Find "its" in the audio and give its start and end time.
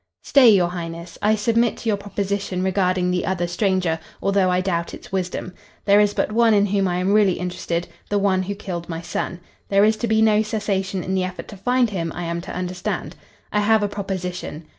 4.95-5.11